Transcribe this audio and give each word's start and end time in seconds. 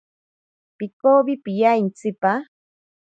Pikowi 0.77 1.33
piya 1.43 1.71
intsipa. 1.83 2.31